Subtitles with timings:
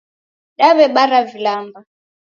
[0.61, 1.79] Daw'ebara vilamba